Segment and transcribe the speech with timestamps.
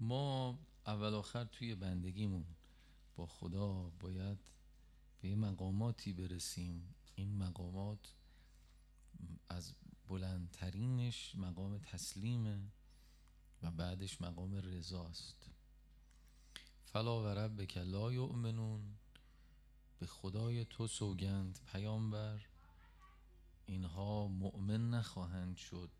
[0.00, 2.44] ما اول آخر توی بندگیمون
[3.16, 4.38] با خدا باید
[5.20, 6.94] به مقاماتی برسیم.
[7.14, 8.14] این مقامات
[9.48, 9.74] از
[10.08, 12.60] بلندترینش مقام تسلیمه
[13.62, 15.50] و بعدش مقام رضاست
[16.84, 18.80] فلا و ربک لا یؤمنون
[19.98, 22.40] به خدای تو سوگند پیامبر.
[23.66, 25.90] اینها مؤمن نخواهند شد.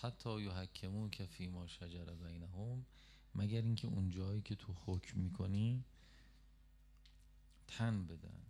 [0.00, 2.86] حتی یحکمون که فی ما شجر بینهم
[3.34, 5.84] مگر اینکه اون جایی که تو حکم می‌کنی
[7.68, 8.42] تن بدن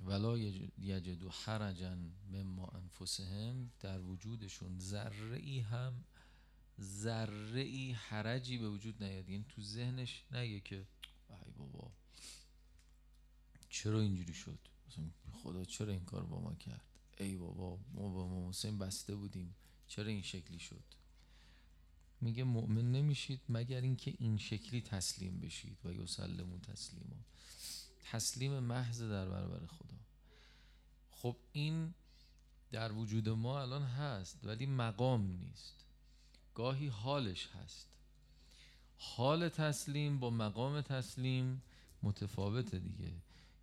[0.00, 0.38] ولا
[0.78, 1.96] یجدو حرجا
[2.32, 6.04] مما انفسهم در وجودشون ذره ای هم
[6.80, 9.28] ذره ای حرجی به وجود نیاد.
[9.28, 10.86] یعنی تو ذهنش نگه که
[11.30, 11.92] ای بابا
[13.70, 14.58] چرا اینجوری شد؟
[15.32, 16.84] خدا چرا این کار با ما کرد؟
[17.18, 19.54] ای بابا ما با ما حسین بسته بودیم.
[19.88, 20.84] چرا این شکلی شد؟
[22.20, 27.16] میگه مؤمن نمیشید مگر اینکه این شکلی تسلیم بشید و یسلمون تسلیما.
[28.04, 29.96] تسلیم محض در برابر خدا.
[31.10, 31.94] خب این
[32.70, 35.84] در وجود ما الان هست ولی مقام نیست.
[36.54, 37.88] گاهی حالش هست.
[38.96, 41.62] حال تسلیم با مقام تسلیم
[42.02, 43.12] متفاوته دیگه.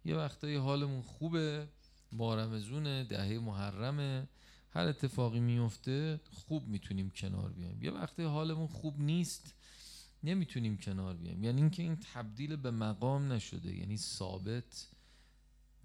[0.05, 1.67] یه وقتایی حالمون خوبه
[2.11, 4.27] بارمزونه دهه محرمه.
[4.71, 7.83] هر اتفاقی میفته خوب می‌تونیم کنار بیایم.
[7.83, 9.53] یه وقتی حالمون خوب نیست
[10.23, 11.43] نمی‌تونیم کنار بیایم.
[11.43, 14.87] یعنی اینکه این تبدیل به مقام نشده یعنی ثابت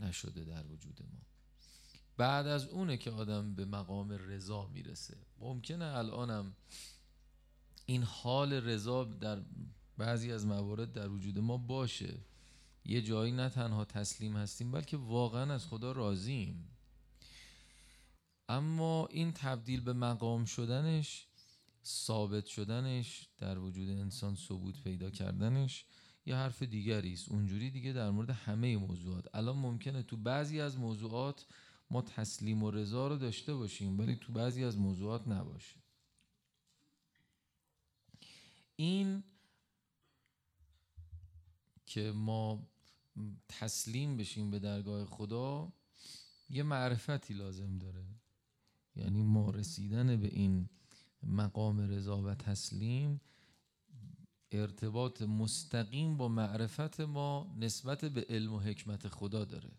[0.00, 1.20] نشده در وجود ما.
[2.16, 5.16] بعد از اونه که آدم به مقام رضا می‌رسه.
[5.38, 6.53] ممکنه الانم
[7.86, 9.42] این حال رضا در
[9.98, 12.19] بعضی از موارد در وجود ما باشه.
[12.84, 16.77] یه جایی نه تنها تسلیم هستیم بلکه واقعا از خدا راضیم.
[18.48, 21.26] اما این تبدیل به مقام شدنش
[21.84, 25.84] ثابت شدنش در وجود انسان ثبوت پیدا کردنش
[26.26, 27.28] یه حرف دیگری است.
[27.28, 29.34] اونجوری دیگه در مورد همه موضوعات.
[29.34, 31.47] الان ممکنه تو بعضی از موضوعات
[31.91, 35.76] ما تسلیم و رضا رو داشته باشیم ولی تو بعضی از موضوعات نباشه.
[38.76, 39.25] این
[41.86, 42.73] که ما
[43.48, 45.72] تسلیم بشیم به درگاه خدا
[46.50, 48.04] یه معرفتی لازم داره.
[48.97, 50.69] یعنی ما رسیدن به این
[51.22, 53.20] مقام رضا و تسلیم
[54.53, 59.70] ارتباط مستقیم با معرفت ما نسبت به علم و حکمت خدا داره.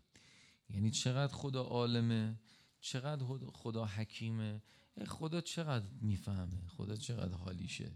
[0.68, 2.40] یعنی چقدر خدا عالمه
[2.80, 4.62] چقدر خدا حکیمه
[5.06, 7.92] خدا چقدر می‌فهمه خدا چقدر حالیشه.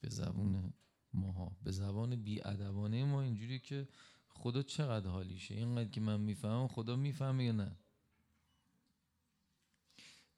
[0.00, 0.72] به زبون
[1.12, 3.88] ماها به زبان بیادبانه ما اینجوری که
[4.38, 7.76] خدا چقدر حالیشه؟ اینقدر که من می‌فهمم خدا می‌فهمه یا نه؟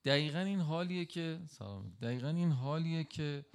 [0.05, 1.93] دقیقا این حالیه که سلام.
[2.03, 3.47] دقیقا این حالیه که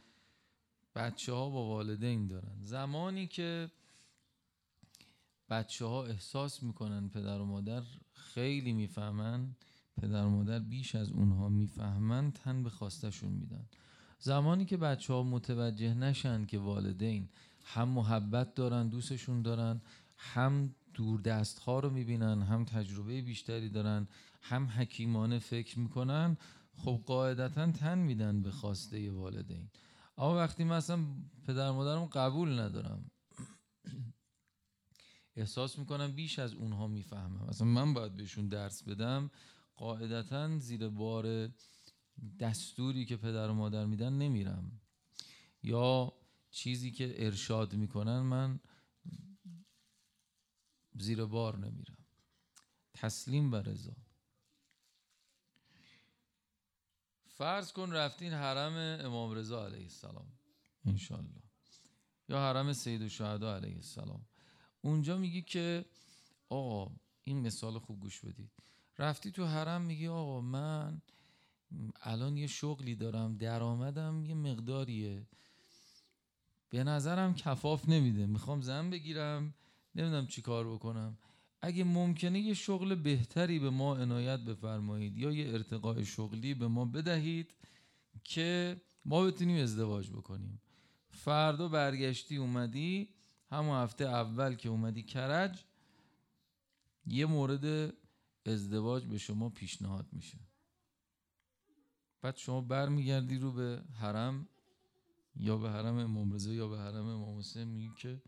[0.96, 2.56] بچه ها با والدین دارن.
[2.62, 3.72] زمانی که
[5.50, 7.84] بچه ها احساس می‌کنن پدر و مادر
[8.14, 9.56] خیلی می‌فهمن
[10.02, 13.66] پدر و مادر بیش از اونها می‌فهمن تن به خواستشون میدن.
[14.20, 17.30] زمانی که بچه ها متوجه نشن که والدین
[17.64, 19.82] هم محبت دارن دوستشون دارن
[20.18, 24.08] هم دور دست ها رو می‌بینن هم تجربه بیشتری دارن
[24.42, 26.38] هم حکیمانه فکر می‌کنن.
[26.78, 29.70] خب قاعدتا تن میدن به خواسته والدین.
[30.18, 31.06] اما وقتی من اصلا
[31.48, 33.12] پدر مادرم قبول ندارم
[35.36, 37.42] احساس می‌کنم بیش از اونها می‌فهمم.
[37.42, 39.32] اصلا من باید بهشون درس بدم
[39.76, 41.50] قاعدتا زیر بار
[42.40, 44.82] دستوری که پدر و مادر میدن نمیرم.
[45.64, 46.14] یا
[46.52, 48.60] چیزی که ارشاد می‌کنن من
[51.00, 51.98] زیر بار نمیرم.
[52.94, 53.96] تسلیم و رضا.
[57.28, 60.28] فرض کن رفتین حرم امام رضا علیه السلام.
[60.86, 61.42] انشالله
[62.30, 64.26] یا حرم سید و علیه السلام.
[64.82, 65.86] اونجا میگی که
[66.50, 68.52] آقا این مثال خوب گوش بدید.
[68.98, 71.02] رفتی تو حرم میگی آقا من
[72.02, 75.28] الان یه شغلی دارم درآمدم یه مقداریه.
[76.70, 78.26] به نظرم کفاف نمیده.
[78.26, 79.54] می‌خوام زن بگیرم.
[79.96, 81.18] نمی‌دونم چی کار بکنم.
[81.62, 86.86] اگه ممکنه یه شغل بهتری به ما عنایت بفرمایید یا یه ارتقاء شغلی به ما
[86.86, 87.52] بدهید
[88.24, 90.62] که ما بتونیم ازدواج بکنیم.
[91.10, 93.10] فردا برگشتی اومدی
[93.52, 95.64] همون هفته اول که اومدی کرج
[97.08, 97.94] یه مورد
[98.46, 100.38] ازدواج به شما پیشنهاد میشه.
[102.22, 104.48] بعد شما برمیگردی رو به حرم
[105.36, 108.22] یا به حرم امام یا به حرم امام حسین میگی که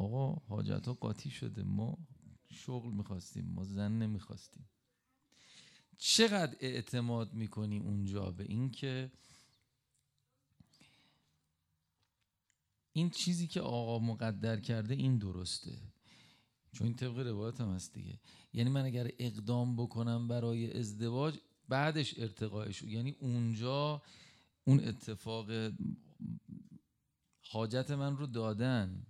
[0.00, 1.62] آقا حاجت ها قاطی شده.
[1.62, 1.98] ما
[2.50, 4.68] شغل می‌خواستیم ما زن نمی‌خواستیم.
[5.98, 9.12] چقدر اعتماد می‌کنی اونجا به اینکه
[12.92, 15.78] این چیزی که آقا مقدر کرده این درسته؟
[16.72, 18.18] چون این طبق روایت هم هست دیگه.
[18.52, 21.38] یعنی من اگر اقدام بکنم برای ازدواج
[21.68, 24.02] بعدش ارتقایش یعنی اونجا
[24.64, 25.72] اون اتفاق
[27.50, 29.06] حاجت من رو دادن.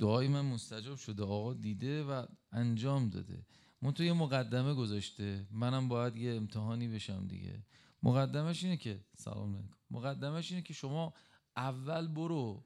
[0.00, 3.46] دعای من مستجاب شده آقا دیده و انجام داده.
[3.82, 5.46] من تو یه مقدمه گذاشته.
[5.50, 7.66] منم باید یه امتحانی بشم دیگه.
[8.02, 9.74] مقدمش اینه که سلام علیکم.
[9.90, 11.14] مقدمش اینه که شما
[11.56, 12.64] اول برو.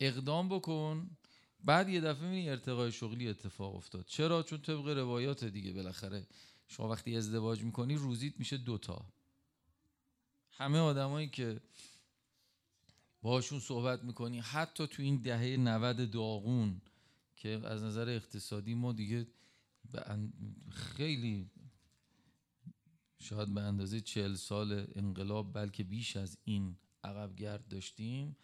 [0.00, 1.16] اقدام بکن.
[1.64, 4.04] بعد یه دفعه می‌بینی ارتقای شغلی اتفاق افتاد.
[4.06, 6.26] چرا؟ چون طبق روایات دیگه بالاخره
[6.68, 9.12] شما وقتی ازدواج می‌کنی روزیت میشه دوتا
[10.52, 11.60] همه آدمایی که
[13.22, 14.40] باشون صحبت می‌کنی.
[14.40, 16.80] حتی تو این دهه 90 داغون
[17.36, 19.26] که از نظر اقتصادی ما دیگه
[20.70, 21.50] خیلی
[23.18, 28.36] شاید به اندازه چهل سال انقلاب بلکه بیش از این عقب گرد داشتیم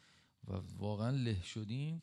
[0.49, 2.03] و واقعا له شدیم.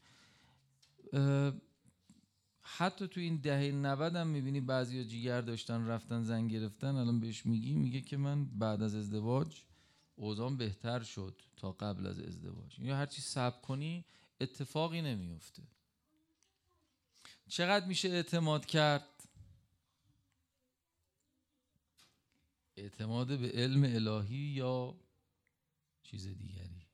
[2.62, 6.96] حتی تو این دهه 90 هم می‌بینی بعضی جیگر داشتن رفتن زن گرفتن.
[6.96, 9.64] الان بهش میگی میگه که من بعد از ازدواج
[10.16, 12.80] اوزان بهتر شد تا قبل از ازدواج.
[12.80, 14.06] یا هرچی سب کنی
[14.42, 15.64] اتفاقی نمیفته
[17.48, 19.10] چقدر میشه اعتماد کرد؟
[22.78, 24.96] اعتماد به علم الهی یا
[26.04, 26.88] چیز دیگری؟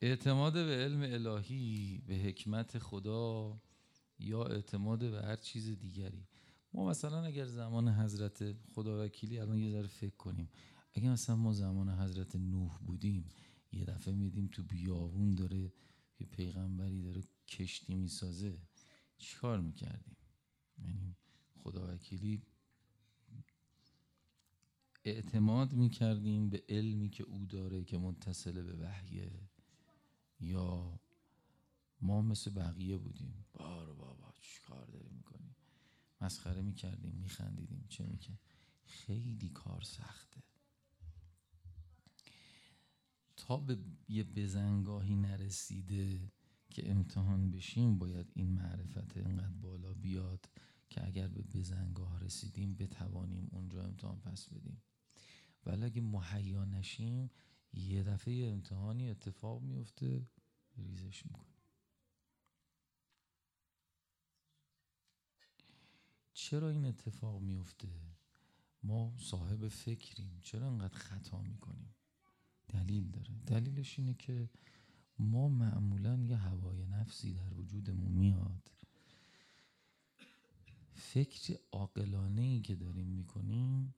[0.00, 3.60] اعتماد به علم الهی به حکمت خدا
[4.18, 6.26] یا اعتماد به هر چیز دیگری؟
[6.72, 10.48] ما مثلا اگر زمان حضرت خدا وکیلی الان یه ذره فکر کنیم.
[10.94, 13.28] اگه مثلا ما زمان حضرت نوح بودیم
[13.72, 15.72] یه دفعه میدیم تو بیابون داره
[16.20, 18.58] یه پیغمبری داره کشتی می‌سازه
[19.18, 20.16] چیکار می‌کردیم؟
[20.78, 21.16] یعنی
[21.62, 22.42] خدا وکیلی
[25.04, 29.32] اعتماد می‌کردیم به علمی که او داره که متصل به وحیه
[30.40, 31.00] یا
[32.00, 33.44] ما مثل بقیه بودیم.
[33.52, 35.56] بار بابا چی کار داری می‌کنیم؟
[36.20, 38.38] مسخره می‌کردیم میخندیدیم چه میکن
[38.84, 40.42] خیلی کار سخته.
[43.46, 46.32] تا به یه بزنگاهی نرسیده
[46.70, 50.48] که امتحان بشیم باید این معرفت اینقدر بالا بیاد
[50.90, 54.82] که اگر به بزنگاه رسیدیم بتوانیم اونجا امتحان پس بدیم.
[55.66, 57.30] ولی اگه مهیا نشیم
[57.72, 60.28] یه دفعه امتحانی اتفاق میفته
[60.76, 61.54] ریزش می‌کنه
[66.32, 67.88] چرا این اتفاق میفته؟
[68.82, 70.40] ما صاحب فکریم.
[70.42, 71.94] چرا انقدر خطا می‌کنیم؟
[72.74, 73.34] دلیل داره.
[73.46, 74.50] دلیلش اینه که
[75.18, 78.70] ما معمولا یه هوای نفسی در وجودمون میاد.
[80.94, 83.94] فکر عاقلانه ای که داریم می‌کنیم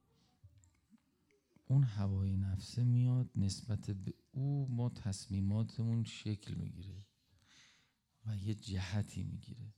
[1.66, 7.06] اون هوای نفسه میاد نسبت به او ما تصمیماتمون شکل می‌گیره
[8.26, 9.74] و یه جهتی می‌گیره.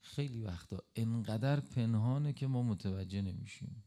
[0.00, 3.84] خیلی وقتا انقدر پنهانه که ما متوجه نمیشیم.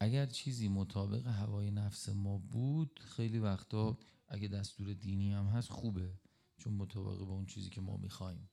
[0.00, 3.98] اگر چیزی مطابق هوای نفس ما بود خیلی وقتا
[4.28, 6.14] اگه دستور دینی هم هست خوبه
[6.56, 8.50] چون مطابق با اون چیزی که ما می‌خوایم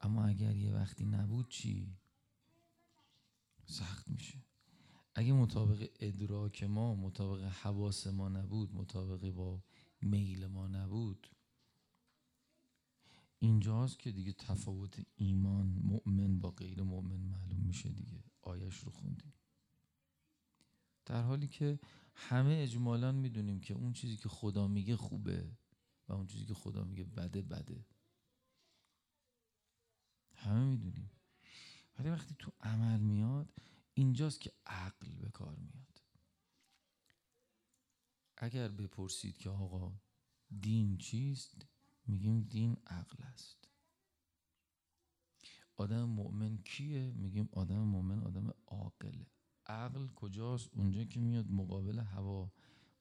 [0.00, 1.96] اما اگر یه وقتی نبود چی؟
[3.64, 4.44] سخت میشه.
[5.14, 9.62] اگه مطابق ادراک ما مطابق حواس ما نبود مطابق با
[10.00, 11.28] میل ما نبود
[13.38, 18.24] اینجاست که دیگه تفاوت ایمان مؤمن با غیر مؤمن معلوم میشه دیگه.
[18.42, 19.32] آیش رو خوندیم.
[21.10, 21.78] در حالی که
[22.14, 25.56] همه اجمالا می‌دونیم که اون چیزی که خدا میگه خوبه
[26.08, 27.86] و اون چیزی که خدا میگه بده بده.
[30.34, 31.10] همه می‌دونیم.
[31.98, 33.54] ولی وقتی تو عمل میاد
[33.94, 36.02] اینجاست که عقل به کار میاد.
[38.36, 40.00] اگر بپرسید که آقا
[40.60, 41.66] دین چیست؟
[42.06, 43.68] میگیم دین عقل است.
[45.76, 49.26] آدم مؤمن کیه؟ میگیم آدم مؤمن آدم عاقله.
[49.70, 52.52] عقل کجاست؟ اونجا که میاد مقابل هوا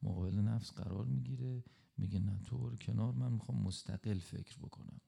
[0.02, 1.64] مقابل نفس قرار می‌گیره.
[1.98, 5.02] میگه نه طور کنار من می‌خوام مستقل فکر بکنم.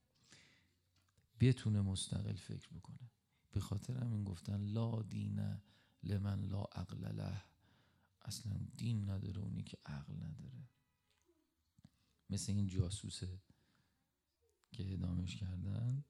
[1.40, 3.12] بتونه مستقل فکر بکنه.
[3.52, 5.62] به خاطر همین گفتن لا دینه
[6.04, 7.44] لمن لا عقل له.
[8.22, 10.70] اصلا دین نداره اونی که عقل نداره.
[12.30, 13.42] مثل این جاسوسه
[14.72, 16.04] که ادامش کردن.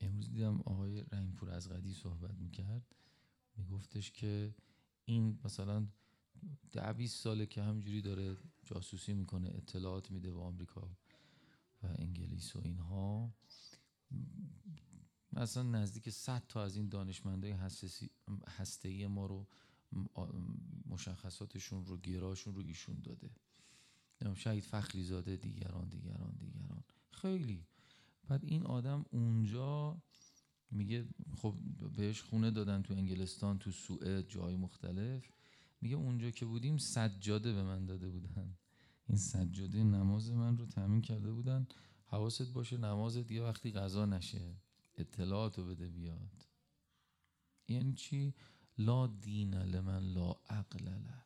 [0.00, 2.94] امروز دیدم آقای رنگپور از قدی صحبت می‌کرد.
[3.56, 4.54] میگفتش که
[5.04, 5.86] این مثلا
[6.72, 10.88] ده 20 ساله که همجوری داره جاسوسی می‌کنه اطلاعات میده به آمریکا
[11.82, 13.34] و انگلیس و اینها.
[15.32, 17.54] مثلا نزدیک 100 تا از این دانشمندای
[18.48, 19.46] هسته ما رو
[20.86, 23.30] مشخصاتشون رو گراشون رو ایشون داده.
[24.34, 26.84] شهید فخری زاده دیگران دیگران دیگران.
[27.10, 27.66] خیلی.
[28.28, 30.02] بعد این آدم اونجا
[30.74, 31.04] میگه
[31.36, 31.54] خب
[31.96, 35.24] بهش خونه دادن تو انگلستان تو سوئد جای مختلف.
[35.80, 38.56] میگه اونجا که بودیم سجاده به من داده بودن.
[39.08, 41.66] این سجاده نماز من رو تامین کرده بودن.
[42.06, 44.56] حواست باشه نماز دیگه وقتی غذا نشه
[44.98, 46.46] اطلاعاتو بده بیاد.
[47.68, 48.34] یعنی چی؟
[48.78, 51.24] لا دین لمن لا عقل له.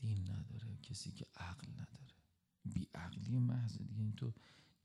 [0.00, 2.14] دین نداره کسی که عقل نداره.
[2.64, 4.00] بی عقلی محض دیگه.
[4.00, 4.32] این تو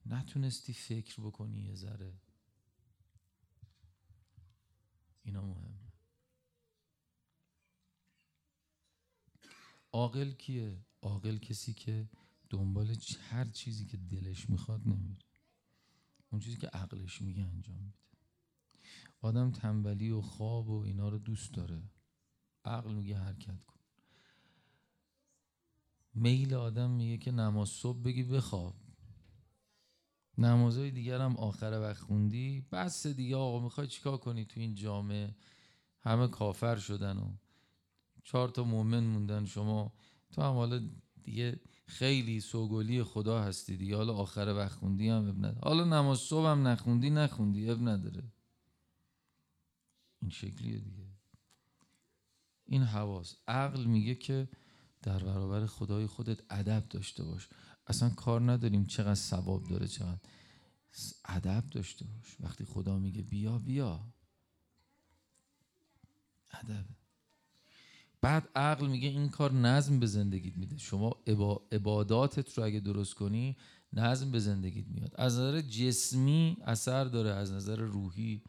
[0.06, 2.14] نتونستی فکر بکنی یه ذره.
[5.30, 5.94] اینا مهمه.
[9.92, 12.10] عاقل کیه؟ عاقل کسی که
[12.50, 12.96] دنبال
[13.30, 15.26] هر چیزی که دلش می‌خواد نمیره.
[16.30, 17.98] اون چیزی که عقلش میگه انجام میده.
[19.22, 21.84] آدم تنبلی و خواب و اینا رو دوست داره.
[22.66, 23.80] عقل میگه حرکت کن.
[26.14, 28.89] میل آدم میگه که نماز صبح بگی بخواب.
[30.40, 32.66] نمازهای دیگر هم آخر وقت خوندی.
[32.72, 35.36] بس دیگه آقا می‌خوای چیکار کنی تو این جامعه؟
[36.02, 37.34] همه کافر شدن و
[38.24, 39.46] چهار تا مؤمن موندن.
[39.46, 39.94] شما
[40.32, 40.90] تو هم حالا
[41.24, 43.96] دیگه خیلی سوگلی خدا هستی دیگه.
[43.96, 45.60] حالا آخر وقت خوندی هم اب نداره.
[45.64, 48.24] حالا نماز صبح هم نخوندی نخوندی اب نداره.
[50.22, 51.08] این شکلیه دیگه.
[52.66, 53.36] این حواس.
[53.48, 54.50] عقل میگه که
[55.02, 57.50] در برابر خدای خودت ادب داشته باش.
[57.90, 60.20] اصلا کار نداریم چقدر ثواب داره چقدر
[61.26, 62.38] ادب داشته باش.
[62.40, 64.00] وقتی خدا میگه بیا بیا.
[66.52, 66.86] ادب.
[68.22, 70.78] بعد عقل میگه این کار نظم به زندگیت میده.
[70.78, 71.16] شما
[71.72, 73.58] عباداتت رو اگه درست کنی
[73.94, 75.12] نظم به زندگیت میاد.
[75.16, 78.44] از نظر جسمی اثر داره از نظر روحی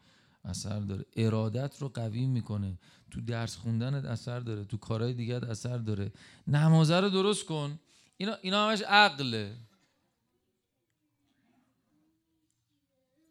[0.45, 1.05] اثر داره.
[1.15, 2.79] ارادت رو قوی می‌کنه.
[3.11, 6.11] تو درس خوندنت اثر داره تو کارهای دیگه اثر داره.
[6.47, 7.79] نمازه رو درست کن.
[8.21, 9.57] اینا, اینا همش عقله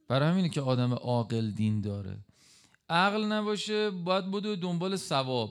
[0.09, 2.19] برای همینه که آدم عاقل دین داره.
[2.89, 5.51] عقل نباشه باید بدو دنبال ثواب.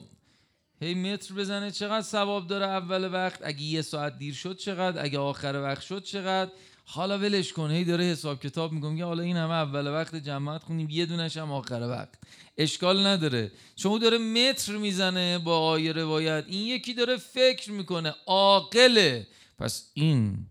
[0.81, 5.19] هی متر بزنه چقدر ثواب داره اول وقت؟ اگه یه ساعت دیر شد چقدر؟ اگه
[5.19, 6.51] آخر وقت شد چقدر؟
[6.91, 7.71] حالا ولش کن.
[7.71, 11.37] هی داره حساب کتاب میگم که حالا این همه اول وقت جماعت خونیم یه دونش
[11.37, 12.19] هم آخر وقت.
[12.57, 13.51] اشکال نداره.
[13.75, 16.45] شما داره متر می‌زنه با آیه روایت.
[16.47, 19.27] این یکی داره فکر می‌کنه عاقله.
[19.57, 20.45] پس این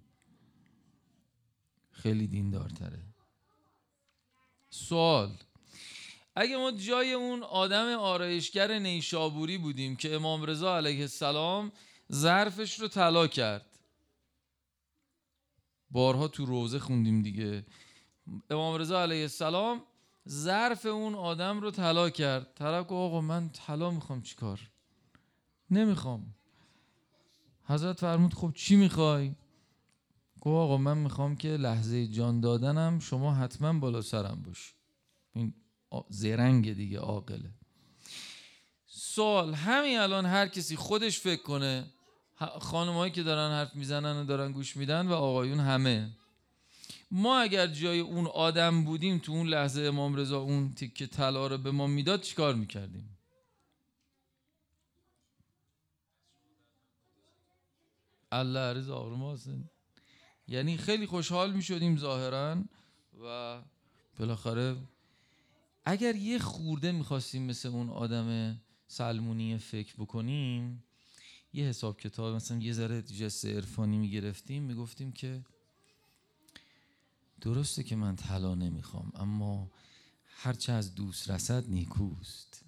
[1.90, 3.02] خیلی دیندارتره.
[4.70, 5.30] سوال.
[6.36, 11.72] اگه ما جای اون آدم آرایشگر نیشابوری بودیم که امام رضا علیه السلام
[12.12, 13.77] ظرفش رو طلا کرد
[15.90, 17.66] بارها تو روزه خوندیم دیگه.
[18.50, 19.82] امام رضا علیه السلام
[20.28, 22.54] ظرف اون آدم رو طلا کرد.
[22.54, 24.70] طرف گفت آقا من طلا می‌خوام چیکار؟
[25.70, 26.34] نمی‌خوام.
[27.64, 29.28] حضرت فرمود خب چی می‌خوای؟
[30.40, 34.72] گفت آقا من می‌خوام که لحظه جان دادنم شما حتما بالا سرم باشی
[35.34, 35.54] این
[36.08, 37.50] زرنگ دیگه عاقله.
[38.86, 41.86] سوال همین الان هر کسی خودش فکر کنه
[42.46, 46.10] خانمهایی که دارن حرف می‌زنن و دارن گوش میدن و آقایون همه.
[47.10, 51.58] ما اگر جای اون آدم بودیم تو اون لحظه امام رضا اون تیکه طلا رو
[51.58, 53.18] به ما می‌داد چیکار می‌کردیم؟
[58.32, 59.38] الله عرض آروم
[60.48, 62.56] یعنی خیلی خوشحال می‌شدیم ظاهرا
[63.24, 63.58] و
[64.18, 64.76] بالاخره
[65.84, 70.84] اگر یه خورده می‌خواستیم مثل اون آدم سلمونی فکر بکنیم
[71.52, 75.44] یه حساب کتاب مثلا یه ذره جست عرفانی می‌گرفتیم می‌گفتیم که
[77.40, 79.70] درسته که من طلا نمی‌خوام اما
[80.24, 82.64] هرچه از دوست رسد نیکوست.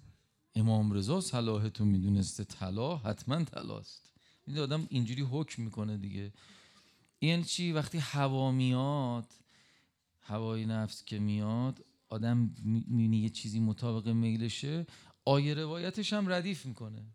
[0.55, 4.11] امام رضا صلاحتون می‌دونسته طلا حتما طلاست.
[4.47, 6.33] این آدم اینجوری حکم می‌کنه دیگه.
[7.19, 9.33] این چی؟ وقتی هوا میاد
[10.21, 14.85] هوای نفس که میاد آدم می‌بینی یه چیزی مطابق میلشه
[15.25, 17.05] آیه روایتش هم ردیف می‌کنه.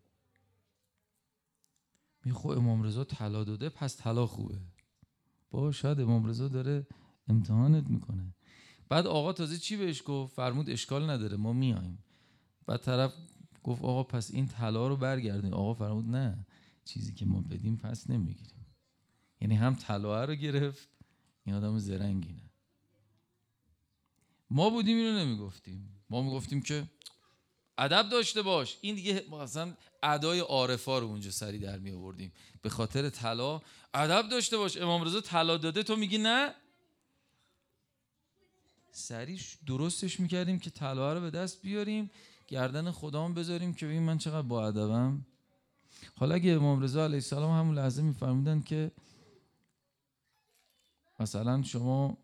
[2.27, 4.59] میخو امام رضا طلا داده پس طلا خوبه.
[5.51, 6.87] با شاید امام رضا داره
[7.27, 8.35] امتحانت می‌کنه.
[8.89, 12.03] بعد آقا تازه چی بهش گفت؟ فرمود اشکال نداره ما میایم
[12.65, 13.13] بعد طرف
[13.63, 16.45] گفت آقا پس این طلا رو برگردیم آقا فرمود نه
[16.85, 18.65] چیزی که ما بدیم پس نمی‌گیریم.
[19.41, 20.89] یعنی هم طلا رو گرفت
[21.43, 22.51] این آدم زرنگینه
[24.49, 25.89] ما بودیم اینو نمی‌گفتیم.
[26.09, 26.89] ما می‌گفتیم که
[27.77, 28.77] ادب داشته باش.
[28.81, 32.31] این دیگه مثلا ادای عارفا رو اونجا سری در می آوردیم.
[32.61, 33.61] به خاطر طلا.
[33.93, 34.77] ادب داشته باش.
[34.77, 36.53] امام رضا طلا داده تو میگی نه؟
[38.91, 42.11] سریش درستش می‌کردیم که طلا رو به دست بیاریم
[42.47, 45.25] گردن خدامون بذاریم که ببین من چقدر با ادبم.
[46.15, 48.91] حالا اگه امام رضا علیه السلام همون لحظه میفرمودن که
[51.19, 52.17] مثلا شما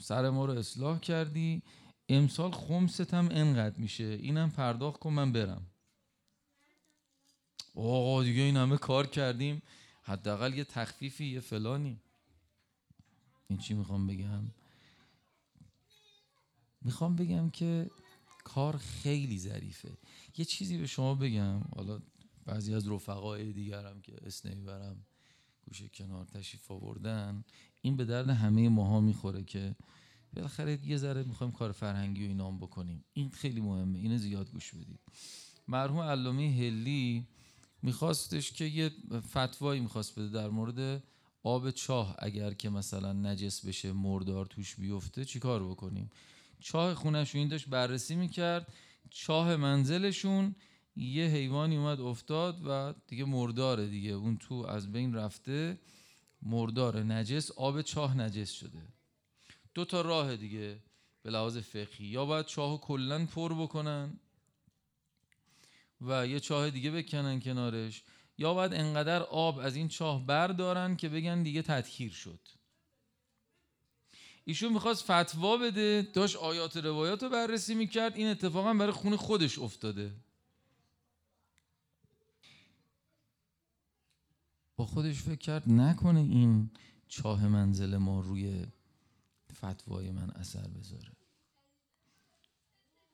[0.00, 1.62] سر ما رو اصلاح کردی
[2.08, 4.04] امسال خمست هم انقدر میشه.
[4.04, 5.66] اینم پرداخت کن من برم.
[7.74, 9.62] آقا دیگه این همه کار کردیم.
[10.02, 12.00] حداقل یه تخفیفی یه فلانی.
[13.48, 14.42] این چی می‌خوام بگم؟
[16.82, 17.90] می‌خوام بگم که
[18.44, 19.98] کار خیلی ظریفه.
[20.36, 21.60] یه چیزی به شما بگم.
[21.76, 22.00] حالا
[22.44, 25.06] بعضی از رفقای دیگرم که اسم نمی‌برم
[25.62, 27.44] گوشه کنار تشریف آوردن.
[27.80, 29.76] این به درد همه ماها می‌خوره که
[30.36, 33.04] بالاخره یه ذره می‌خوایم کار فرهنگی و اینام بکنیم.
[33.12, 33.98] این خیلی مهمه.
[33.98, 35.00] اینو زیاد گوش بدید.
[35.68, 37.26] مرحوم علامه هلی
[37.82, 41.02] میخواستش که یه فتوایی می‌خواست بده در مورد
[41.42, 42.16] آب چاه.
[42.18, 46.10] اگر که مثلا نجس بشه مردار توش بیفته چیکار بکنیم؟
[46.60, 48.72] چاه خونشون این داشت بررسی می‌کرد.
[49.10, 50.54] چاه منزلشون
[50.96, 54.10] یه حیوانی اومد افتاد و دیگه مرداره دیگه.
[54.10, 55.78] اون تو از بین رفته
[56.42, 58.93] مردار نجس آب چاه نجس شده.
[59.74, 60.78] دو تا راه دیگه
[61.22, 62.06] به لحاظ فقهی.
[62.06, 64.20] یا باید چاه کلا پر بکنن
[66.00, 68.02] و یه چاه دیگه بکنن کنارش
[68.38, 72.40] یا باید انقدر آب از این چاه بردارن که بگن دیگه تطهیر شد.
[74.44, 79.58] ایشون می‌خواست فتوا بده داشت آیات روایات رو بررسی می‌کرد این اتفاقا برای خون خودش
[79.58, 80.14] افتاده.
[84.76, 86.70] با خودش فکر کرد نکنه این
[87.08, 88.66] چاه منزل ما روی
[89.64, 91.12] فتوای من اثر بذاره.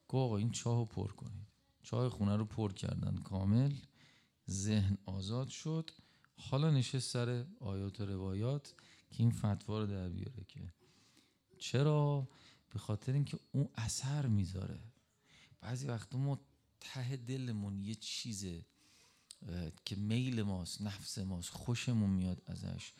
[0.08, 1.46] گو آقا این چاه رو پر کنید.
[1.82, 3.74] چاه خونه رو پر کردن کامل
[4.50, 5.90] ذهن آزاد شد.
[6.36, 8.74] حالا نشست سر آیات و روایات
[9.10, 10.72] که این فتوا رو در بیاره که
[11.58, 12.28] چرا؟
[12.70, 14.80] به خاطر اینکه اون اثر می‌ذاره.
[15.60, 16.40] بعضی وقتا ما
[16.80, 18.64] ته دلمون یه چیزه
[19.84, 22.92] که میل ماست نفس ماست خوشمون میاد ازش.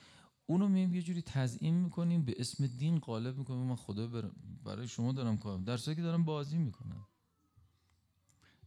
[0.50, 3.66] اونو میم یه جوری تزیین می‌کنیم به اسم دین قالب می‌کنیم.
[3.66, 4.32] من خدا
[4.64, 7.06] برای شما دارم کارم در صورتی که دارم بازی می‌کنم.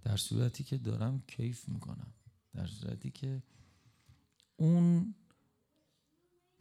[0.01, 2.13] در صورتی که دارم کیف می‌کنم.
[2.53, 3.43] در صورتی که
[4.55, 5.15] اون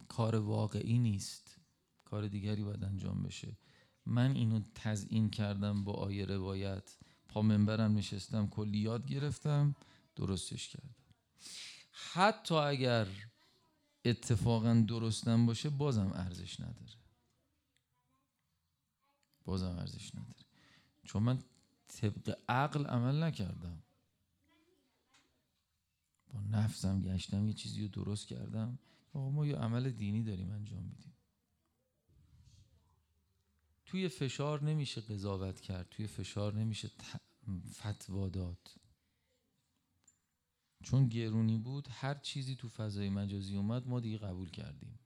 [0.07, 1.57] کار واقعی نیست.
[2.05, 3.57] کار دیگری باید انجام بشه.
[4.05, 6.97] من اینو تزیین کردم با آیه روایت.
[7.27, 9.75] پا منبرم نشستم کلی یاد گرفتم.
[10.15, 10.95] درستش کردم.
[11.91, 13.07] حتی اگر
[14.05, 16.93] اتفاقا درستم باشه بازم ارزش نداره.
[19.45, 20.45] بازم ارزش نداره.
[21.03, 21.43] چون من
[21.87, 23.83] طبق عقل عمل نکردم.
[26.27, 28.79] با نفسم گشتم یه چیزی رو درست کردم.
[29.13, 31.13] آقا ما یه عمل دینی داریم انجام میدیم.
[33.85, 36.91] توی فشار نمیشه قضاوت کرد توی فشار نمیشه
[37.71, 38.82] فتوا داد
[40.83, 44.99] چون گرونی بود هر چیزی تو فضای مجازی اومد ما دیگه قبول کردیم.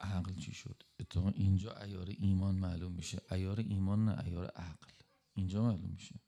[0.00, 3.20] عقل چی شد؟ اتفاقا اینجا ایار ایمان معلوم میشه.
[3.30, 4.92] ایار ایمان نه ایار عقل.
[5.34, 6.20] اینجا معلوم میشه.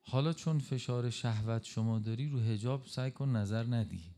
[0.00, 4.14] حالا چون فشار شهوت شما داری رو هجاب سعی کن نظر ندی.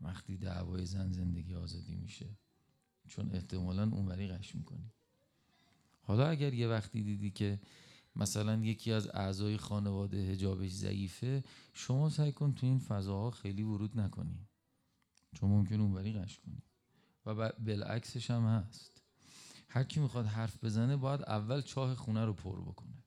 [0.00, 2.38] وقتی دعوای زن زندگی آزادی میشه
[3.08, 4.92] چون احتمالا اونوری قش می‌کنی.
[6.02, 7.60] حالا اگر یه وقتی دیدی که
[8.16, 14.00] مثلا یکی از اعضای خانواده هجابش ضعیفه شما سعی کن تو این فضاها خیلی ورود
[14.00, 14.48] نکنی.
[15.34, 16.62] چون ممکن اونوری قش کنی.
[17.26, 19.02] و بالعکسش هم هست.
[19.68, 23.04] هر کی می‌خواد حرف بزنه باید اول چاه خونه رو پر بکنه.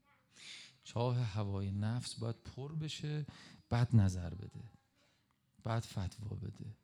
[0.84, 3.26] چاه هوای نفس باید پر بشه
[3.70, 4.64] بعد نظر بده.
[5.64, 6.78] بعد فتوا بده.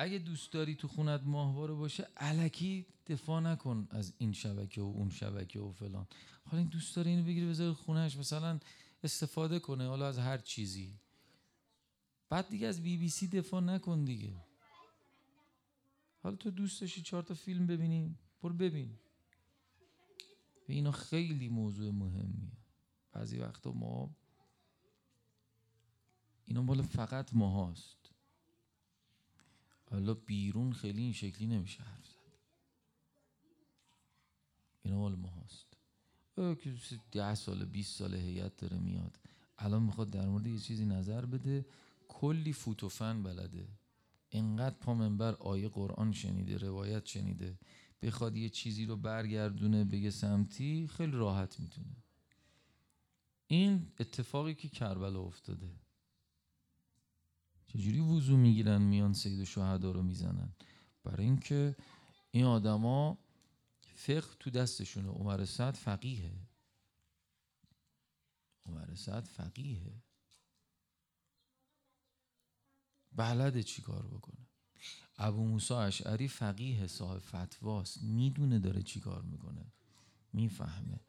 [0.00, 5.10] اگه دوست داری تو خونت ماهواره باشه علکی دفاع نکن از این شبکه و اون
[5.10, 6.06] شبکه و فلان.
[6.44, 8.60] حالا این دوست داره اینو بگیره بذاره خونهش مثلا
[9.02, 10.94] استفاده کنه حالا از هر چیزی.
[12.28, 14.36] بعد دیگه از بی بی سی دفاع نکن دیگه.
[16.22, 18.98] حالا تو دوست داشتی چهار تا فیلم ببینی؟ برو ببین.
[20.66, 22.52] اینا خیلی موضوع مهمیه.
[23.12, 24.10] بعضی وقتا ما
[26.44, 27.97] اینا مال فقط ماهاست.
[29.90, 32.18] حالا بیرون خیلی این شکلی نمیشه حرف زد.
[34.82, 35.66] اینا مال ما هست
[36.36, 36.74] که
[37.12, 39.18] ده سال 20 سال هیئت داره میاد.
[39.58, 41.66] الان می‌خواد در مورد یه چیزی نظر بده.
[42.08, 43.68] کلی فوتوفن بلده.
[44.32, 47.58] انقدر پا منبر آیه قرآن شنیده روایت شنیده.
[48.02, 51.96] بخواد یه چیزی رو برگردونه به یه سمتی خیلی راحت می‌تونه.
[53.46, 55.70] این اتفاقی که کربلا افتاده.
[57.68, 60.52] چجوری وضو می‌گیرن میان سید شهدا رو می‌زنن؟
[61.04, 61.76] برای اینکه
[62.30, 63.18] این آدما
[63.94, 66.32] فقه تو دستشونه عمر سعد فقیهه.
[68.66, 70.02] عمر سعد فقیهه.
[73.12, 74.46] بلده چی کار بکنه؟
[75.16, 78.02] ابو موسی اشعری فقیه صاحب فتواست.
[78.02, 79.72] می‌دونه داره چی کار می‌کنه.
[80.32, 81.00] می‌فهمه.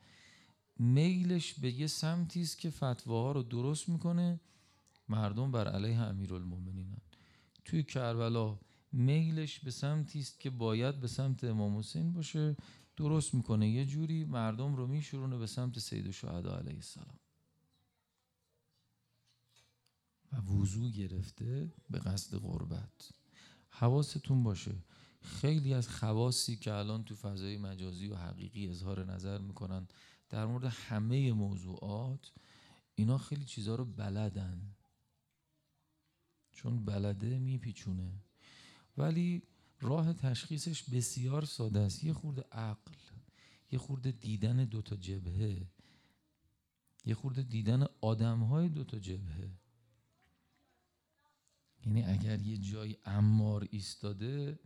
[0.79, 4.39] میلش به یه سمتی است که فتواها رو درست می‌کنه.
[5.09, 7.01] مردم بر علیه امیرالمومنینن
[7.65, 8.59] توی کربلا
[8.91, 12.55] میلش به سمتی است که باید به سمت امام حسین باشه.
[12.97, 13.69] درست می‌کنه.
[13.69, 17.19] یه جوری مردم رو میشورونه به سمت سید الشهدا علیه السلام.
[20.31, 23.11] و وضوع گرفته به قصد غربت.
[23.69, 24.75] حواستون باشه.
[25.21, 29.87] خیلی از خواصی که الان تو فضای مجازی و حقیقی اظهار نظر می‌کنن
[30.29, 32.31] در مورد همه موضوعات
[32.95, 34.61] اینا خیلی چیزها رو بلدن.
[36.59, 38.11] چون بلده میپیچونه.
[38.97, 39.43] ولی
[39.81, 42.03] راه تشخیصش بسیار ساده است.
[42.03, 42.93] یه خورده عقل
[43.71, 45.67] یه خورده دیدن دوتا جبهه
[47.05, 49.51] یه خورده دیدن آدم های دوتا جبهه.
[51.85, 54.59] یعنی اگر یه جای امار ایستاده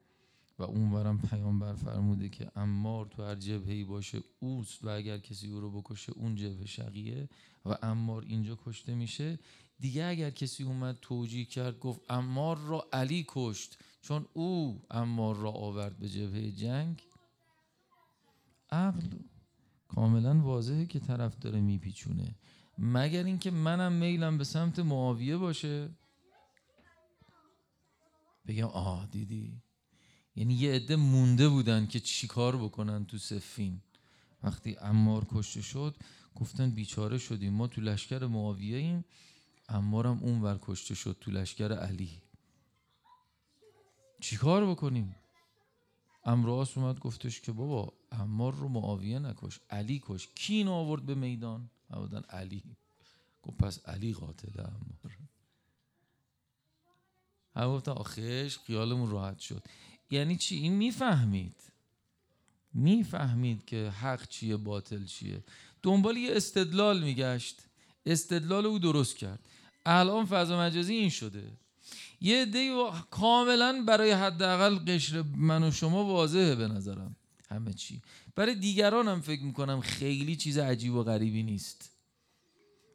[0.59, 5.59] و اونورم پیامبر فرموده که امار تو هر جبهه‌ای باشه اوست و اگر کسی او
[5.59, 7.29] رو بکشه اون جبهه شقیه
[7.65, 9.39] و امار اینجا کشته میشه
[9.79, 13.77] دیگه اگر کسی اومد توجیه کرد گفت امار را علی کشت.
[14.01, 17.03] چون او امار را آورد به جبهه جنگ.
[18.71, 19.07] عقل
[19.87, 22.35] کاملا واضحه که طرف داره میپیچونه.
[22.77, 25.89] مگر اینکه منم میلم به سمت معاویه باشه؟
[28.47, 29.61] بگم آه دیدی؟
[30.35, 33.81] یعنی یه عده مونده بودن که چیکار بکنن تو سفین
[34.43, 35.95] وقتی امار کشته شد
[36.35, 37.53] گفتن بیچاره شدیم.
[37.53, 39.05] ما تو لشکر معاویه ایم.
[39.69, 42.21] امارم اون ور کشته شد تو لشکر علی.
[44.21, 45.15] چیکار بکنیم؟
[46.25, 50.29] امراس اومد گفتش که بابا امار رو معاویه نکش علی کش.
[50.35, 52.63] کی اینو آورد به میدان؟ بودن علی.
[53.43, 55.17] گفت پس علی قاتل امار.
[57.55, 59.63] هم گفتن آخش خیالمون راحت شد.
[60.11, 61.55] یعنی چی؟ این می‌فهمید.
[62.73, 65.43] می‌فهمید که حق چیه باطل چیه.
[65.83, 67.61] دنبال یه استدلال میگشت.
[68.05, 69.49] استدلال او درست کرد.
[69.85, 71.43] الان فضا مجازی این شده.
[72.21, 77.15] یه عده کاملا برای حداقل قشر من و شما واضحه به نظرم.
[77.49, 78.01] همه چی.
[78.35, 81.89] برای دیگران هم فکر می‌کنم خیلی چیز عجیب و غریبی نیست.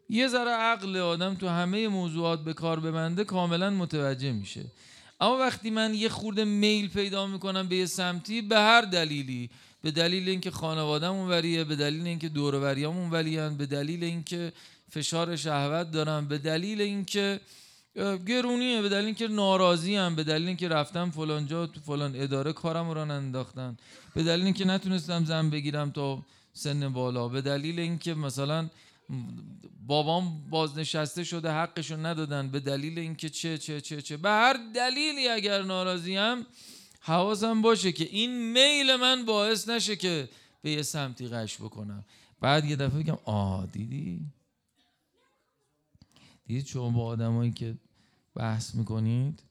[0.08, 4.64] یه ذره عقل آدم تو همه موضوعات به کار ببنده کاملا متوجه میشه.
[5.20, 9.50] اما وقتی من یه خورده میل پیدا می‌کنم به یه سمتی به هر دلیلی
[9.82, 14.52] به دلیل اینکه خانوادم اونوریه به دلیل اینکه دوروریام اونوریان به دلیل اینکه
[14.90, 16.28] فشار شهوت دارم.
[16.28, 17.40] به دلیل اینکه
[18.26, 22.52] گرونیه به دلیل اینکه ناراضی هم به دلیل اینکه رفتم فلان جا تو فلان اداره
[22.52, 23.76] کارم رو انداختن.
[24.14, 27.28] به دلیل اینکه نتونستم زن بگیرم تا سن بالا.
[27.28, 28.68] به دلیل اینکه مثلا
[29.86, 32.48] بابام بازنشسته شده حقشو ندادن.
[32.48, 34.16] به دلیل اینکه چه چه چه چه.
[34.16, 36.46] به هر دلیلی اگر ناراضیم
[37.00, 40.28] حواسم باشه که این میل من باعث نشه که
[40.62, 42.04] به یه سمتی قش بکنم.
[42.40, 44.20] بعد یه دفعه بگم آه دیدی؟
[46.48, 47.78] دیدید شما با آدمایی که
[48.34, 49.42] بحث می‌کنید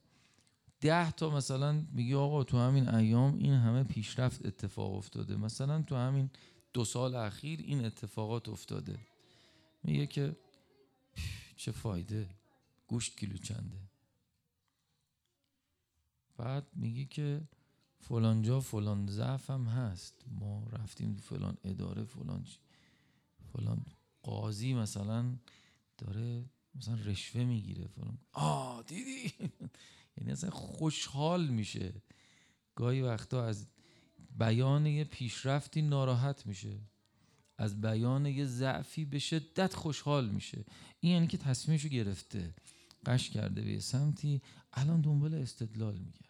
[0.80, 5.36] ده تا مثلا میگی آقا تو همین ایام این همه پیشرفت اتفاق افتاده.
[5.36, 6.30] مثلا تو همین
[6.72, 8.98] دو سال اخیر این اتفاقات افتاده.
[9.82, 10.36] میگه که
[11.56, 12.28] چه فایده؟
[12.86, 13.78] گوشت کیلو چنده؟
[16.36, 17.40] بعد میگه که
[18.00, 20.24] فلان جا فلان ضعف هم هست.
[20.30, 22.46] ما رفتیم فلان اداره فلان
[23.52, 23.86] فلان
[24.22, 25.36] قاضی مثلا
[25.98, 26.44] داره
[26.78, 28.18] مثلا رشوه می‌گیره فلان.
[28.32, 29.32] آه دیدی؟
[30.16, 32.02] یعنی اصلا خوشحال میشه.
[32.74, 33.66] گاهی وقتا از
[34.38, 36.80] بیان یه پیشرفتی ناراحت میشه.
[37.58, 40.64] از بیان یه ضعفی به شدت خوشحال میشه.
[41.00, 42.54] این یعنی که تصمیمشو گرفته
[43.06, 46.28] قش کرده به سمتی الان دنبال استدلال میگرده.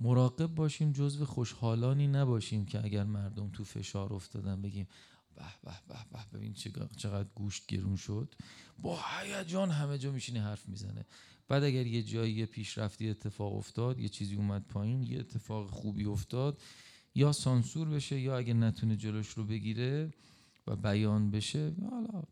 [0.00, 4.88] مراقب باشیم جزو خوشحالانی نباشیم که اگر مردم تو فشار افتادن بگیم
[5.34, 6.54] به به به ببین
[6.96, 8.34] چقدر گوشت گرون شد.
[8.78, 11.06] با هیجان همه جا میشینه حرف می‌زنه.
[11.48, 16.60] بعد اگر یه جایی پیشرفتی اتفاق افتاد یه چیزی اومد پایین یه اتفاق خوبی افتاد
[17.14, 20.10] یا سانسور بشه یا اگه نتونه جلوش رو بگیره
[20.66, 22.22] و بیان بشه حالا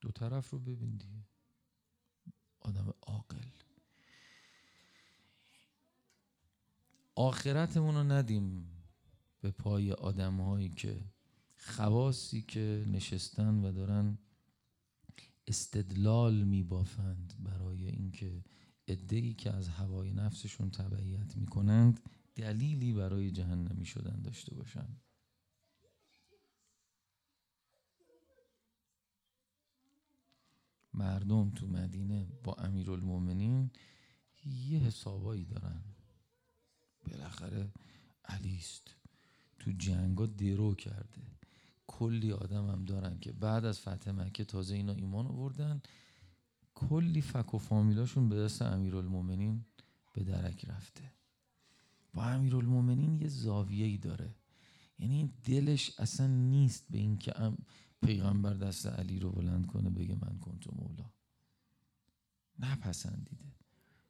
[0.00, 1.24] دو طرف رو ببین دیگه.
[2.60, 3.48] آدم عاقل.
[7.14, 8.75] آخرتمون رو ندیم.
[9.46, 11.04] به پای آدم هایی که
[11.56, 14.18] خواصی که نشستن و دارن
[15.46, 18.44] استدلال میبافند برای اینکه
[18.86, 22.00] ادهی که از هوای نفسشون تبعیت می‌کنند
[22.34, 25.00] دلیلی برای جهنمی شدن داشته باشند
[30.94, 33.70] مردم تو مدینه با امیرالمومنین
[34.44, 35.84] یه حسابایی دارن.
[37.04, 37.72] بالاخره
[38.24, 39.05] علیست.
[39.58, 41.22] تو جنگا درو کرده.
[41.86, 45.82] کلی آدم هم دارن که بعد از فتح مکه تازه اینا ایمان آوردن.
[46.74, 49.64] کلی فک و فامیلاشون به دست امیرالمومنین
[50.12, 51.12] به درک رفته.
[52.14, 54.34] با امیرالمومنین یه زاویه ای داره.
[54.98, 57.32] یعنی دلش اصلا نیست به اینکه
[58.02, 61.10] پیغمبر دست علی رو بلند کنه بگه من کنتو مولا.
[62.58, 63.52] نپسندیده.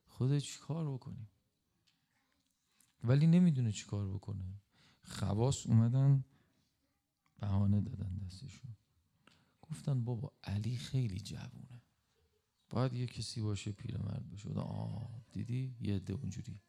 [0.07, 1.29] خودت چیکار بکنیم
[3.05, 4.45] ولی نمی‌دونه چیکار بکنه.
[5.07, 6.25] خواص اومدن
[7.38, 8.77] بهانه دادن دستشون.
[9.62, 11.83] گفتن بابا علی خیلی جوونه.
[12.71, 14.51] باید یه کسی باشه پیرمرد بشه.
[14.51, 16.61] آه دیدی؟ یه عده اونجوری.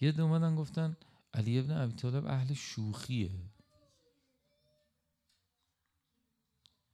[0.00, 0.96] یه عده اومدن گفتن
[1.34, 3.30] علی ابن ابی طالب اهل شوخیه.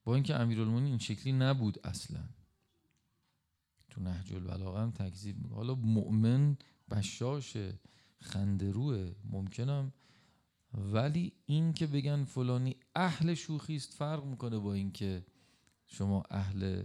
[0.05, 2.29] با اینکه امیرالمومنین این شکلی نبود اصلا.
[3.91, 5.55] تو نهج البلاغه هم تکذیب می‌کنه.
[5.55, 6.57] حالا مؤمن
[6.91, 7.57] بشاش
[8.21, 9.93] خندروه ممکنم.
[10.75, 15.27] ولی این که بگن فلانی اهل شوخی است فرق می‌کنه با اینکه
[15.87, 16.85] شما اهل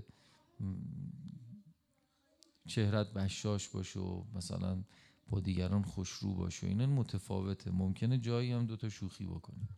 [2.67, 4.83] چهرت بشاش باشه و مثلا
[5.27, 6.67] با دیگران خوشرو باشه.
[6.67, 7.71] این متفاوته.
[7.71, 9.69] ممکنه جایی هم دوتا شوخی بکنه.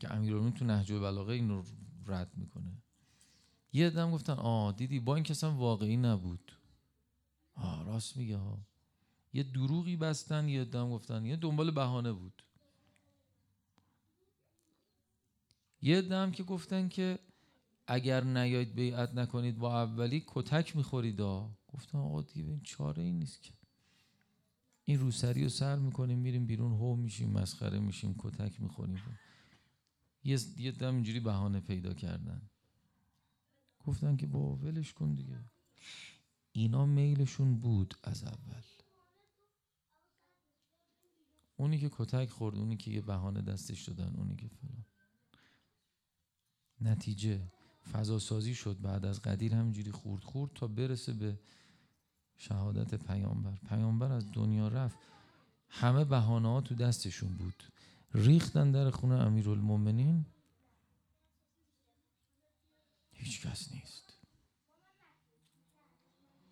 [0.00, 1.64] که امیرالمومنین تو نهج البلاغه این رو
[2.06, 2.82] رد می‌کنه.
[3.72, 6.52] یه دم گفتن آه دیدی با این کسان واقعی نبود.
[7.54, 8.66] آه راست میگه ها
[9.34, 11.26] یه دروغی بستن یه دم گفتن.
[11.26, 12.42] یه دنبال بهانه بود.
[15.82, 17.18] یه دم که گفتن که
[17.86, 21.20] اگر نیاید بیعت نکنید با اولی کتک می‌خورید.
[21.68, 23.52] گفتن آقا دیگه این چاره ای نیست که.
[24.84, 29.02] این روسری رو سر می‌کنیم میریم بیرون هو میشیم مسخره میشیم کتک می‌خوریم.
[30.24, 32.42] یه یه دم اینجوری بهانه پیدا کردن.
[33.78, 35.44] گفتن که با ولش کن دیگه.
[36.52, 38.62] اینا میلشون بود از اول.
[41.64, 44.84] اونی که کتک خورد اونی که یه بهانه دستش دادن اونی که فلان.
[46.80, 47.52] نتیجه
[47.92, 48.80] فضا سازی شد.
[48.80, 51.38] بعد از قدیر همینجوری خورد خورد تا برسه به
[52.36, 53.58] شهادت پیامبر.
[53.68, 54.98] پیامبر از دنیا رفت.
[55.68, 57.64] همه بهانه ها تو دستشون بود.
[58.14, 60.26] ریختن در خونه امیرالمومنین
[63.12, 64.03] هیچ کس نیست.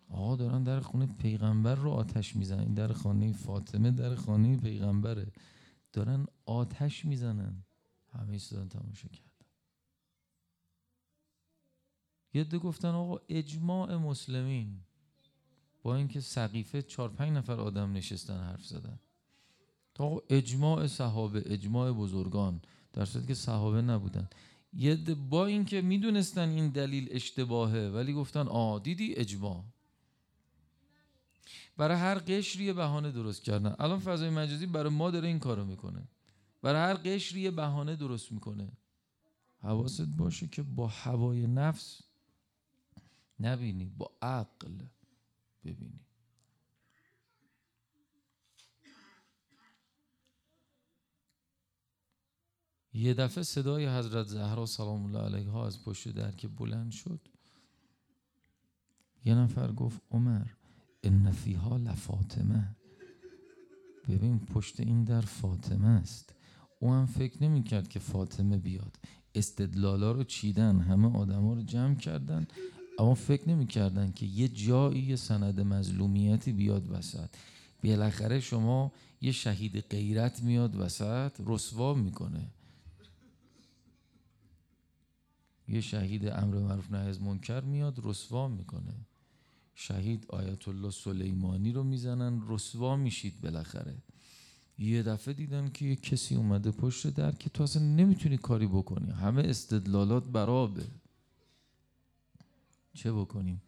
[0.09, 2.73] آقا دارن در خونه پیغمبر رو آتش می‌زنن.
[2.73, 5.31] در خانه فاطمه در خانه پیغمبره.
[5.93, 7.63] دارن آتش می‌زنن.
[8.11, 9.29] همه ایستادن تماشا کردن.
[12.33, 14.79] یه ده گفتن آقا اجماع مسلمین.
[15.83, 18.99] با اینکه سقیفه چهار پنج نفر آدم نشستن حرف زدن.
[19.93, 22.61] تا اجماع صحابه اجماع بزرگان.
[22.93, 24.29] در صورتی که صحابه نبودن.
[24.73, 24.95] یه
[25.29, 29.63] با اینکه می‌دونستن این دلیل اشتباهه ولی گفتن آ دیدی اجماع.
[31.77, 33.75] برای هر قشری بهانه درست کردن.
[33.79, 36.07] الان فضای مجازی برای ما داره این کارو می‌کنه.
[36.61, 38.71] برای هر قشری بهانه درست می‌کنه.
[39.59, 42.01] حواست باشه که با هوای نفس
[43.39, 44.85] نبینی با عقل
[45.63, 45.99] ببینی.
[52.93, 57.27] یه دفعه صدای حضرت زهرا سلام الله علیها از پشت در که بلند شد
[59.25, 60.45] یه نفر گفت عمر
[61.03, 62.75] ان فیها لفاطمه.
[64.09, 66.33] ببین پشت این در فاطمه است.
[66.79, 68.99] او هم فکر نمی کرد که فاطمه بیاد.
[69.35, 72.47] استدلالا رو چیدن همه آدما رو جمع کردن
[72.99, 77.29] اما فکر نمی کردن که یه جایی یه سند مظلومیتی بیاد وسط.
[77.83, 82.47] بالاخره شما یه شهید غیرت میاد وسط رسوا می‌کنه.
[85.67, 88.93] یه شهید امر معروف نهی از منکر میاد رسوا می‌کنه.
[89.75, 93.95] شهید آیت الله سلیمانی رو می‌زنن رسوا میشید بالاخره.
[94.77, 99.11] یه دفعه دیدن که یه کسی اومده پشت در که تو اصلا نمی‌تونی کاری بکنی.
[99.11, 100.83] همه استدلالات برابه
[102.93, 103.61] چه بکنیم؟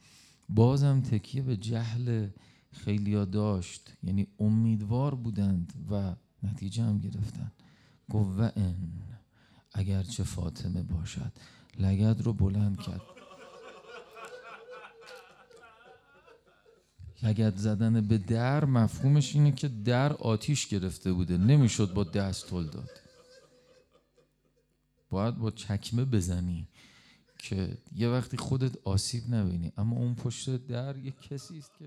[0.49, 2.27] بازم تکیه به جهل
[2.71, 3.93] خیلیا داشت.
[4.03, 7.51] یعنی امیدوار بودند و نتیجه هم گرفتن.
[8.09, 8.91] گفت و ان
[9.73, 11.31] اگرچه فاطمه باشد
[11.79, 13.14] لگد رو بلند کرد.
[17.23, 21.37] لگد زدن به در مفهومش اینه که در آتیش گرفته بوده.
[21.37, 22.89] نمی‌شد با دست تل داد.
[25.09, 26.67] باید با چکمه بزنی
[27.39, 29.71] که یه وقتی خودت آسیب نبینی.
[29.77, 31.85] اما اون پشت در یه کسی است که